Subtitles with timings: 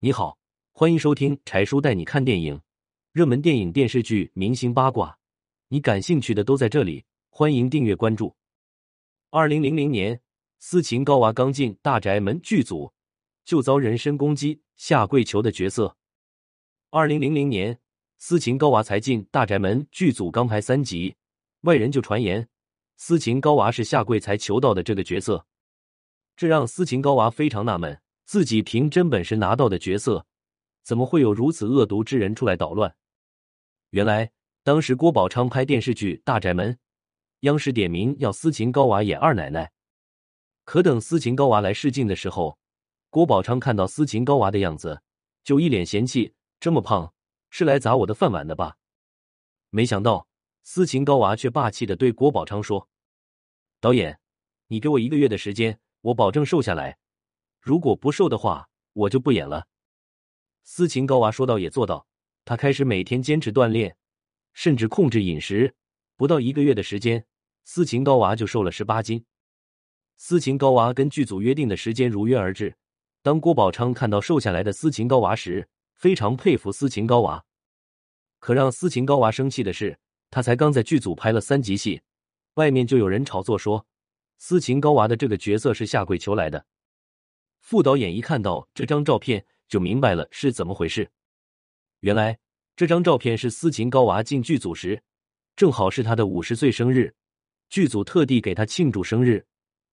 [0.00, 0.38] 你好，
[0.70, 2.60] 欢迎收听柴叔带你看电影，
[3.10, 5.18] 热门电影、电视剧、明星八卦，
[5.66, 7.04] 你感兴趣的都在这里。
[7.30, 8.36] 欢迎订阅关注。
[9.30, 10.20] 二零零零年，
[10.60, 12.92] 斯琴高娃刚进《大宅门》剧组，
[13.44, 15.96] 就遭人身攻击、下跪求的角色。
[16.90, 17.80] 二零零零年，
[18.18, 21.16] 斯琴高娃才进《大宅门》剧组，刚拍三集，
[21.62, 22.48] 外人就传言
[22.96, 25.44] 斯琴高娃是下跪才求到的这个角色，
[26.36, 30.26] 这让斯琴高娃非常纳闷，自己凭真本事拿到的角色，
[30.82, 32.94] 怎么会有如此恶毒之人出来捣乱？
[33.88, 34.32] 原来
[34.62, 36.74] 当时郭宝昌拍电视剧《大宅门》。
[37.40, 39.72] 央视点名要斯琴高娃演二奶奶，
[40.64, 42.58] 可等斯琴高娃来试镜的时候，
[43.08, 45.00] 郭宝昌看到斯琴高娃的样子，
[45.42, 47.14] 就一脸嫌弃：“这么胖，
[47.48, 48.76] 是来砸我的饭碗的吧？”
[49.70, 50.28] 没想到
[50.64, 52.90] 斯琴高娃却霸气的对郭宝昌说
[53.80, 54.20] ：“导演，
[54.66, 56.98] 你给我一个月的时间，我保证瘦下来。
[57.68, 59.66] 如果不瘦的话，我就不演了。”
[60.64, 62.06] 斯琴高娃说到也做到，
[62.46, 63.94] 他开始每天坚持锻炼，
[64.54, 65.74] 甚至控制饮食。
[66.16, 67.26] 不到一个月的时间，
[67.64, 69.22] 斯琴高娃就瘦了十八斤。
[70.16, 72.74] 斯琴高娃跟剧组约定的时间如约而至。
[73.20, 77.44] 当郭宝昌看到瘦下来的斯琴高娃时，非常佩服斯琴高娃。
[78.38, 79.98] 可让斯琴高娃生气的是，
[80.30, 82.00] 他才刚在剧组拍了三集戏，
[82.54, 83.84] 外面就有人炒作说
[84.38, 86.64] 斯琴高娃的这个角色是下跪求来的。
[87.68, 91.06] 副导演一看到这张照片，就明白了是怎么回事。
[92.00, 92.38] 原来
[92.74, 95.02] 这张照片是斯琴高娃进剧组时。
[95.54, 97.14] 正好是他的五十岁生日，
[97.68, 99.46] 剧组特地给他庆祝生日。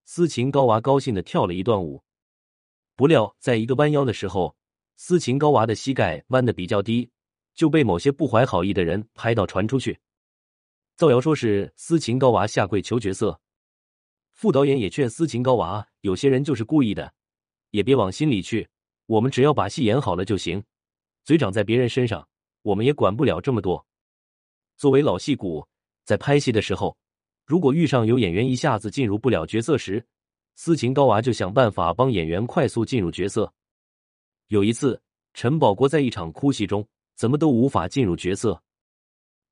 [0.06, 2.02] 斯琴高娃高兴的跳了一段舞，
[2.96, 4.56] 不料在一个弯腰的时候，
[4.96, 7.10] 斯琴高娃的膝盖弯的比较低，
[7.56, 10.00] 就被某些不怀好意的人拍到传出去，
[10.96, 13.38] 造谣说是斯琴高娃下跪求角色。
[14.32, 17.14] 副导演也劝斯琴高娃，有些人就是故意的，
[17.76, 18.68] 也别往心里去。
[19.06, 20.64] 我们只要把戏演好了就行，
[21.26, 22.28] 嘴长在别人身上，
[22.62, 23.86] 我们也管不了这么多。
[24.78, 25.68] 作为老戏骨，
[26.06, 26.98] 在拍戏的时候，
[27.46, 30.04] 如果遇上有演员一下子进入不了角色时，
[30.56, 33.54] 斯琴高娃就想办法帮演员快速进入角色。
[34.48, 35.00] 有一次，
[35.34, 38.64] 陈宝国在一场哭戏中，怎么都无法进入角色。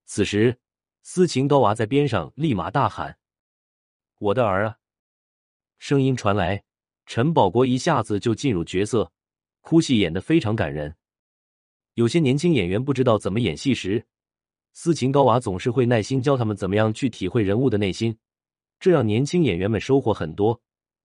[0.05, 0.57] 此时，
[1.01, 3.17] 斯琴高娃在边上立马大喊
[4.19, 4.77] ：“我的儿啊！”
[5.77, 6.63] 声音传来，
[7.15, 9.11] 陈宝国一下子就进入角色，
[9.61, 10.95] 哭戏演得非常感人。
[11.93, 14.03] 有些年轻演员不知道怎么演戏时，
[14.73, 18.17] 斯琴高娃总是会耐心教他们怎么样去体会人物的内心，
[18.79, 20.59] 这让年轻演员们收获很多。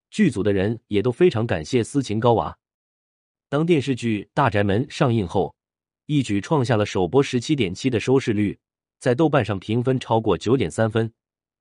[0.08, 2.56] 剧组的人也都非常感谢斯琴高娃。
[3.50, 5.54] 当电视剧《大宅门》上映后，
[6.06, 8.58] 一举创下了首播十七点七的收视率，
[8.98, 11.12] 在豆瓣上评分超过九点三分，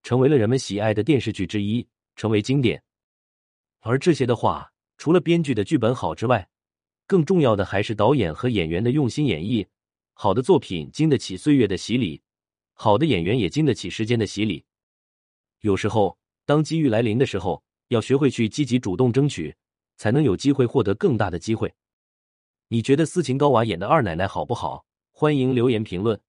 [0.03, 1.85] 成为了人们喜爱的电视剧之一，
[2.15, 2.81] 成为经典。
[3.87, 6.49] 而这些的话，除了编剧的剧本好之外，
[7.05, 9.65] 更重要的还是导演和演员的用心演绎。
[10.13, 12.21] 好的作品经得起岁月的洗礼，
[12.73, 14.65] 好的演员也经得起时间的洗礼。
[15.61, 19.55] 有时候，当机遇来临的时候，要学会去积极主动争取，
[19.95, 21.73] 才能有机会获得更大的机会。
[22.67, 24.85] 你觉得斯琴高娃演的二奶奶好不好？
[25.13, 26.19] 欢迎留言评论。